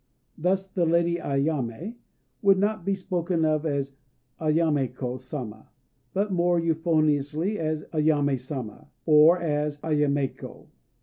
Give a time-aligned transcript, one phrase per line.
[0.35, 1.93] Thus "the Lady Ayamé"
[2.41, 3.93] would not be spoken of as
[4.39, 5.69] "Ayaméko Sama,"
[6.11, 10.65] but more euphoniously as "Ayamé Sama," or as "Ayaméko."